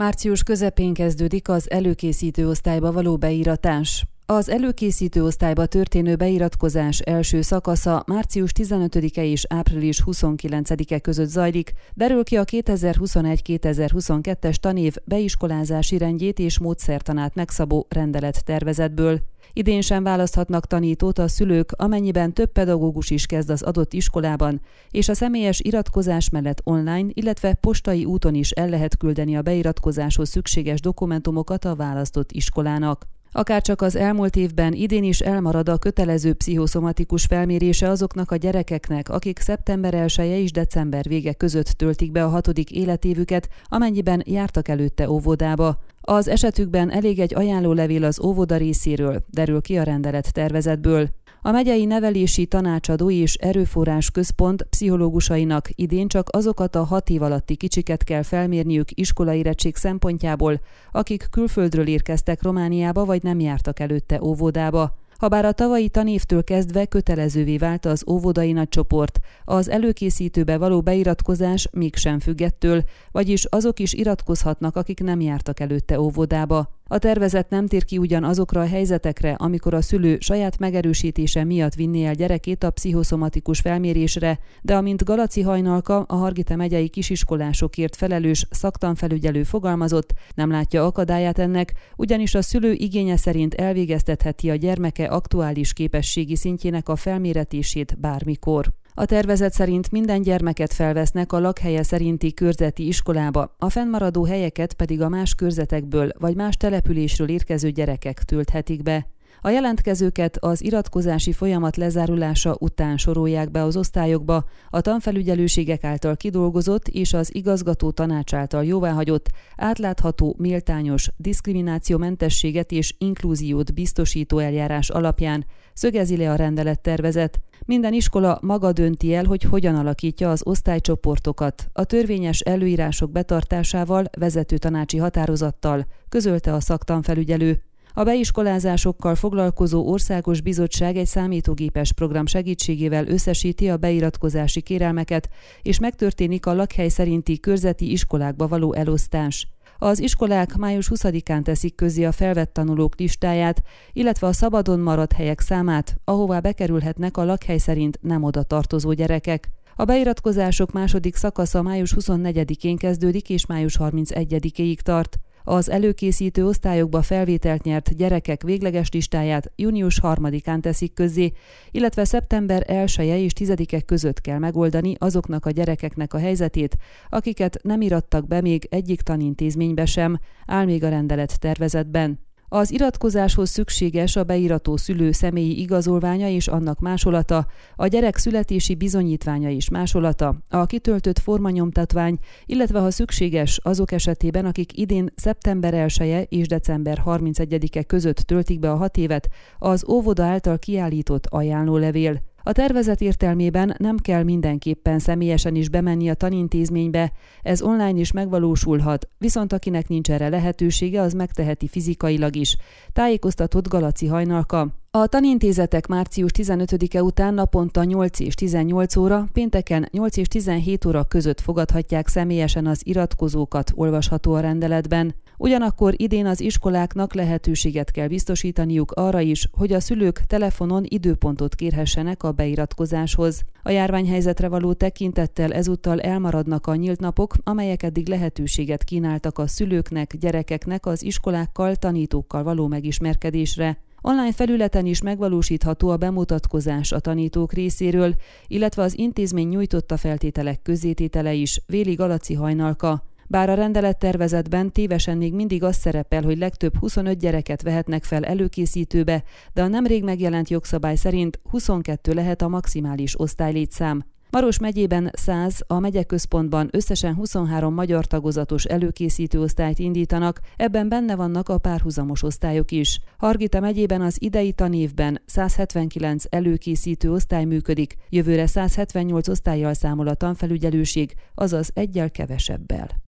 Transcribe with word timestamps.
Március 0.00 0.42
közepén 0.42 0.94
kezdődik 0.94 1.48
az 1.48 1.70
előkészítő 1.70 2.48
osztályba 2.48 2.92
való 2.92 3.16
beíratás. 3.16 4.04
Az 4.32 4.48
előkészítő 4.48 5.24
osztályba 5.24 5.66
történő 5.66 6.16
beiratkozás 6.16 6.98
első 6.98 7.40
szakasza 7.40 8.02
március 8.06 8.50
15-e 8.54 9.24
és 9.24 9.44
április 9.48 10.02
29-e 10.06 10.98
között 10.98 11.28
zajlik, 11.28 11.72
derül 11.94 12.24
ki 12.24 12.36
a 12.36 12.44
2021-2022-es 12.44 14.54
tanév 14.54 14.94
beiskolázási 15.04 15.98
rendjét 15.98 16.38
és 16.38 16.58
módszertanát 16.58 17.34
megszabó 17.34 17.86
rendelet 17.88 18.44
tervezetből. 18.44 19.20
Idén 19.52 19.80
sem 19.80 20.02
választhatnak 20.02 20.66
tanítót 20.66 21.18
a 21.18 21.28
szülők, 21.28 21.72
amennyiben 21.76 22.32
több 22.32 22.52
pedagógus 22.52 23.10
is 23.10 23.26
kezd 23.26 23.50
az 23.50 23.62
adott 23.62 23.92
iskolában, 23.92 24.60
és 24.90 25.08
a 25.08 25.14
személyes 25.14 25.60
iratkozás 25.60 26.28
mellett 26.28 26.60
online, 26.64 27.08
illetve 27.12 27.54
postai 27.54 28.04
úton 28.04 28.34
is 28.34 28.50
el 28.50 28.68
lehet 28.68 28.96
küldeni 28.96 29.36
a 29.36 29.42
beiratkozáshoz 29.42 30.28
szükséges 30.28 30.80
dokumentumokat 30.80 31.64
a 31.64 31.74
választott 31.74 32.32
iskolának. 32.32 33.06
Akárcsak 33.32 33.82
az 33.82 33.96
elmúlt 33.96 34.36
évben 34.36 34.72
idén 34.72 35.04
is 35.04 35.20
elmarad 35.20 35.68
a 35.68 35.78
kötelező 35.78 36.32
pszichoszomatikus 36.32 37.24
felmérése 37.24 37.88
azoknak 37.88 38.30
a 38.30 38.36
gyerekeknek, 38.36 39.08
akik 39.08 39.38
szeptember 39.38 39.94
1 39.94 40.14
-e 40.18 40.38
és 40.38 40.52
december 40.52 41.04
vége 41.08 41.32
között 41.32 41.66
töltik 41.66 42.12
be 42.12 42.24
a 42.24 42.28
hatodik 42.28 42.70
életévüket, 42.70 43.48
amennyiben 43.64 44.22
jártak 44.26 44.68
előtte 44.68 45.10
óvodába. 45.10 45.78
Az 46.00 46.28
esetükben 46.28 46.90
elég 46.90 47.18
egy 47.18 47.34
ajánlólevél 47.34 48.04
az 48.04 48.20
óvoda 48.20 48.56
részéről, 48.56 49.24
derül 49.30 49.60
ki 49.60 49.78
a 49.78 49.82
rendelet 49.82 50.32
tervezetből. 50.32 51.08
A 51.42 51.50
megyei 51.50 51.84
nevelési 51.84 52.46
tanácsadó 52.46 53.10
és 53.10 53.34
erőforrás 53.34 54.10
központ 54.10 54.62
pszichológusainak 54.62 55.68
idén 55.74 56.08
csak 56.08 56.28
azokat 56.32 56.76
a 56.76 56.84
hat 56.84 57.10
év 57.10 57.22
alatti 57.22 57.56
kicsiket 57.56 58.04
kell 58.04 58.22
felmérniük 58.22 58.88
iskolaérettség 58.94 59.76
szempontjából, 59.76 60.60
akik 60.92 61.26
külföldről 61.30 61.86
érkeztek 61.86 62.42
Romániába 62.42 63.04
vagy 63.04 63.22
nem 63.22 63.40
jártak 63.40 63.80
előtte 63.80 64.22
óvodába. 64.22 64.98
Habár 65.18 65.44
a 65.44 65.52
tavalyi 65.52 65.88
tanévtől 65.88 66.44
kezdve 66.44 66.86
kötelezővé 66.86 67.56
vált 67.56 67.86
az 67.86 68.04
óvodai 68.08 68.52
nagycsoport, 68.52 69.18
az 69.44 69.68
előkészítőbe 69.68 70.56
való 70.58 70.80
beiratkozás 70.80 71.68
mégsem 71.72 72.18
függettől, 72.18 72.82
vagyis 73.12 73.44
azok 73.44 73.78
is 73.78 73.92
iratkozhatnak, 73.92 74.76
akik 74.76 75.02
nem 75.02 75.20
jártak 75.20 75.60
előtte 75.60 76.00
óvodába. 76.00 76.79
A 76.92 76.98
tervezet 76.98 77.50
nem 77.50 77.66
tér 77.66 77.84
ki 77.84 77.98
ugyan 77.98 78.24
azokra 78.24 78.60
a 78.60 78.66
helyzetekre, 78.66 79.32
amikor 79.32 79.74
a 79.74 79.82
szülő 79.82 80.16
saját 80.20 80.58
megerősítése 80.58 81.44
miatt 81.44 81.74
vinné 81.74 82.04
el 82.04 82.14
gyerekét 82.14 82.64
a 82.64 82.70
pszichoszomatikus 82.70 83.60
felmérésre, 83.60 84.38
de 84.62 84.76
amint 84.76 85.04
Galaci 85.04 85.40
Hajnalka, 85.40 86.00
a 86.00 86.14
Hargita 86.14 86.56
megyei 86.56 86.88
kisiskolásokért 86.88 87.96
felelős 87.96 88.46
szaktanfelügyelő 88.50 89.42
fogalmazott, 89.42 90.12
nem 90.34 90.50
látja 90.50 90.86
akadályát 90.86 91.38
ennek, 91.38 91.72
ugyanis 91.96 92.34
a 92.34 92.42
szülő 92.42 92.72
igénye 92.72 93.16
szerint 93.16 93.54
elvégeztetheti 93.54 94.50
a 94.50 94.54
gyermeke 94.54 95.04
aktuális 95.04 95.72
képességi 95.72 96.36
szintjének 96.36 96.88
a 96.88 96.96
felméretését 96.96 98.00
bármikor. 98.00 98.79
A 98.94 99.04
tervezet 99.04 99.52
szerint 99.52 99.90
minden 99.90 100.22
gyermeket 100.22 100.72
felvesznek 100.72 101.32
a 101.32 101.38
lakhelye 101.38 101.82
szerinti 101.82 102.34
körzeti 102.34 102.86
iskolába, 102.86 103.54
a 103.58 103.70
fennmaradó 103.70 104.24
helyeket 104.24 104.72
pedig 104.72 105.00
a 105.00 105.08
más 105.08 105.34
körzetekből 105.34 106.10
vagy 106.18 106.34
más 106.34 106.56
településről 106.56 107.28
érkező 107.28 107.70
gyerekek 107.70 108.22
tölthetik 108.22 108.82
be. 108.82 109.06
A 109.42 109.48
jelentkezőket 109.48 110.36
az 110.36 110.64
iratkozási 110.64 111.32
folyamat 111.32 111.76
lezárulása 111.76 112.56
után 112.58 112.96
sorolják 112.96 113.50
be 113.50 113.62
az 113.62 113.76
osztályokba, 113.76 114.44
a 114.70 114.80
tanfelügyelőségek 114.80 115.84
által 115.84 116.16
kidolgozott 116.16 116.88
és 116.88 117.12
az 117.12 117.34
igazgató 117.34 117.90
tanács 117.90 118.34
által 118.34 118.64
jóváhagyott, 118.64 119.30
átlátható, 119.56 120.34
méltányos, 120.38 121.10
diszkriminációmentességet 121.16 122.72
és 122.72 122.94
inklúziót 122.98 123.74
biztosító 123.74 124.38
eljárás 124.38 124.90
alapján, 124.90 125.44
szögezi 125.80 126.16
le 126.16 126.30
a 126.30 126.34
rendelettervezet. 126.34 127.40
Minden 127.66 127.92
iskola 127.92 128.38
maga 128.42 128.72
dönti 128.72 129.14
el, 129.14 129.24
hogy 129.24 129.42
hogyan 129.42 129.74
alakítja 129.74 130.30
az 130.30 130.42
osztálycsoportokat, 130.44 131.68
a 131.72 131.84
törvényes 131.84 132.40
előírások 132.40 133.10
betartásával, 133.10 134.04
vezető 134.18 134.58
tanácsi 134.58 134.96
határozattal, 134.96 135.86
közölte 136.08 136.54
a 136.54 136.60
szaktanfelügyelő. 136.60 137.62
A 137.94 138.02
beiskolázásokkal 138.02 139.14
foglalkozó 139.14 139.90
országos 139.90 140.40
bizottság 140.40 140.96
egy 140.96 141.06
számítógépes 141.06 141.92
program 141.92 142.26
segítségével 142.26 143.06
összesíti 143.06 143.68
a 143.68 143.76
beiratkozási 143.76 144.60
kérelmeket, 144.60 145.28
és 145.62 145.78
megtörténik 145.78 146.46
a 146.46 146.54
lakhely 146.54 146.88
szerinti 146.88 147.40
körzeti 147.40 147.90
iskolákba 147.90 148.48
való 148.48 148.72
elosztás. 148.72 149.48
Az 149.82 150.00
iskolák 150.00 150.56
május 150.56 150.90
20-án 150.94 151.42
teszik 151.42 151.74
közé 151.74 152.04
a 152.04 152.12
felvett 152.12 152.52
tanulók 152.52 152.98
listáját, 152.98 153.62
illetve 153.92 154.26
a 154.26 154.32
szabadon 154.32 154.80
maradt 154.80 155.12
helyek 155.12 155.40
számát, 155.40 155.96
ahová 156.04 156.40
bekerülhetnek 156.40 157.16
a 157.16 157.24
lakhely 157.24 157.58
szerint 157.58 157.98
nem 158.02 158.22
oda 158.22 158.42
tartozó 158.42 158.92
gyerekek. 158.92 159.50
A 159.76 159.84
beiratkozások 159.84 160.72
második 160.72 161.16
szakasza 161.16 161.62
május 161.62 161.94
24-én 162.00 162.76
kezdődik 162.76 163.30
és 163.30 163.46
május 163.46 163.76
31-ig 163.80 164.78
tart. 164.78 165.18
Az 165.44 165.70
előkészítő 165.70 166.46
osztályokba 166.46 167.02
felvételt 167.02 167.62
nyert 167.62 167.96
gyerekek 167.96 168.42
végleges 168.42 168.90
listáját 168.90 169.52
június 169.56 170.00
3-án 170.02 170.60
teszik 170.60 170.92
közzé, 170.92 171.32
illetve 171.70 172.04
szeptember 172.04 172.64
1 172.66 172.94
-e 172.98 173.18
és 173.18 173.32
10-e 173.38 173.80
között 173.80 174.20
kell 174.20 174.38
megoldani 174.38 174.94
azoknak 174.98 175.46
a 175.46 175.50
gyerekeknek 175.50 176.14
a 176.14 176.18
helyzetét, 176.18 176.76
akiket 177.08 177.58
nem 177.62 177.80
irattak 177.80 178.26
be 178.26 178.40
még 178.40 178.66
egyik 178.70 179.00
tanintézménybe 179.00 179.86
sem, 179.86 180.18
áll 180.46 180.64
még 180.64 180.84
a 180.84 180.88
rendelet 180.88 181.40
tervezetben. 181.40 182.29
Az 182.52 182.72
iratkozáshoz 182.72 183.50
szükséges 183.50 184.16
a 184.16 184.24
beirató 184.24 184.76
szülő 184.76 185.12
személyi 185.12 185.60
igazolványa 185.60 186.28
és 186.28 186.48
annak 186.48 186.78
másolata, 186.78 187.46
a 187.76 187.86
gyerek 187.86 188.16
születési 188.16 188.74
bizonyítványa 188.74 189.50
és 189.50 189.68
másolata, 189.68 190.36
a 190.48 190.66
kitöltött 190.66 191.18
formanyomtatvány, 191.18 192.18
illetve 192.46 192.80
ha 192.80 192.90
szükséges 192.90 193.60
azok 193.62 193.92
esetében, 193.92 194.44
akik 194.44 194.78
idén 194.78 195.12
szeptember 195.16 195.74
1 195.74 195.96
-e 196.00 196.20
és 196.22 196.46
december 196.46 197.02
31-e 197.06 197.82
között 197.82 198.16
töltik 198.16 198.58
be 198.58 198.70
a 198.70 198.76
hat 198.76 198.96
évet, 198.96 199.28
az 199.58 199.84
óvoda 199.88 200.24
által 200.24 200.58
kiállított 200.58 201.26
ajánlólevél. 201.26 202.29
A 202.42 202.52
tervezet 202.52 203.00
értelmében 203.00 203.74
nem 203.78 203.96
kell 203.96 204.22
mindenképpen 204.22 204.98
személyesen 204.98 205.54
is 205.54 205.68
bemenni 205.68 206.08
a 206.08 206.14
tanintézménybe, 206.14 207.12
ez 207.42 207.62
online 207.62 207.98
is 207.98 208.12
megvalósulhat, 208.12 209.08
viszont 209.18 209.52
akinek 209.52 209.88
nincs 209.88 210.10
erre 210.10 210.28
lehetősége, 210.28 211.00
az 211.00 211.12
megteheti 211.12 211.68
fizikailag 211.68 212.36
is, 212.36 212.56
tájékoztatott 212.92 213.68
Galaci 213.68 214.06
Hajnalka. 214.06 214.68
A 214.90 215.06
tanintézetek 215.06 215.86
március 215.86 216.30
15-e 216.38 217.02
után 217.02 217.34
naponta 217.34 217.84
8 217.84 218.20
és 218.20 218.34
18 218.34 218.96
óra, 218.96 219.24
pénteken 219.32 219.88
8 219.92 220.16
és 220.16 220.28
17 220.28 220.84
óra 220.84 221.04
között 221.04 221.40
fogadhatják 221.40 222.08
személyesen 222.08 222.66
az 222.66 222.80
iratkozókat, 222.84 223.72
olvasható 223.74 224.34
a 224.34 224.40
rendeletben. 224.40 225.14
Ugyanakkor 225.42 225.94
idén 225.96 226.26
az 226.26 226.40
iskoláknak 226.40 227.14
lehetőséget 227.14 227.90
kell 227.90 228.08
biztosítaniuk 228.08 228.92
arra 228.92 229.20
is, 229.20 229.48
hogy 229.52 229.72
a 229.72 229.80
szülők 229.80 230.20
telefonon 230.26 230.84
időpontot 230.88 231.54
kérhessenek 231.54 232.22
a 232.22 232.32
beiratkozáshoz. 232.32 233.42
A 233.62 233.70
járványhelyzetre 233.70 234.48
való 234.48 234.72
tekintettel 234.72 235.52
ezúttal 235.52 236.00
elmaradnak 236.00 236.66
a 236.66 236.74
nyílt 236.74 237.00
napok, 237.00 237.34
amelyek 237.44 237.82
eddig 237.82 238.08
lehetőséget 238.08 238.84
kínáltak 238.84 239.38
a 239.38 239.46
szülőknek, 239.46 240.16
gyerekeknek 240.16 240.86
az 240.86 241.02
iskolákkal, 241.02 241.76
tanítókkal 241.76 242.42
való 242.42 242.66
megismerkedésre. 242.66 243.78
Online 244.00 244.32
felületen 244.32 244.86
is 244.86 245.02
megvalósítható 245.02 245.88
a 245.88 245.96
bemutatkozás 245.96 246.92
a 246.92 246.98
tanítók 246.98 247.52
részéről, 247.52 248.14
illetve 248.46 248.82
az 248.82 248.98
intézmény 248.98 249.48
nyújtotta 249.48 249.96
feltételek 249.96 250.62
közzététele 250.62 251.32
is, 251.32 251.62
Véli 251.66 251.94
Galaci 251.94 252.34
hajnalka. 252.34 253.09
Bár 253.30 253.50
a 253.50 253.54
rendelettervezetben 253.54 254.72
tévesen 254.72 255.16
még 255.16 255.34
mindig 255.34 255.62
az 255.62 255.76
szerepel, 255.76 256.22
hogy 256.22 256.38
legtöbb 256.38 256.76
25 256.76 257.18
gyereket 257.18 257.62
vehetnek 257.62 258.04
fel 258.04 258.24
előkészítőbe, 258.24 259.22
de 259.52 259.62
a 259.62 259.68
nemrég 259.68 260.04
megjelent 260.04 260.48
jogszabály 260.48 260.96
szerint 260.96 261.40
22 261.50 262.12
lehet 262.12 262.42
a 262.42 262.48
maximális 262.48 263.20
osztálylétszám. 263.20 264.04
Maros 264.30 264.58
megyében 264.58 265.10
100, 265.12 265.60
a 265.66 265.78
megyeközpontban 265.78 266.68
összesen 266.72 267.14
23 267.14 267.74
magyar 267.74 268.06
tagozatos 268.06 268.64
előkészítő 268.64 269.40
osztályt 269.40 269.78
indítanak, 269.78 270.40
ebben 270.56 270.88
benne 270.88 271.16
vannak 271.16 271.48
a 271.48 271.58
párhuzamos 271.58 272.22
osztályok 272.22 272.70
is. 272.70 273.00
Hargita 273.18 273.60
megyében 273.60 274.00
az 274.00 274.16
idei 274.18 274.52
tanévben 274.52 275.22
179 275.26 276.24
előkészítő 276.28 277.12
osztály 277.12 277.44
működik, 277.44 277.94
jövőre 278.08 278.46
178 278.46 279.28
osztályjal 279.28 279.74
számol 279.74 280.08
a 280.08 280.14
tanfelügyelőség, 280.14 281.14
azaz 281.34 281.70
egyel 281.74 282.10
kevesebbel. 282.10 283.08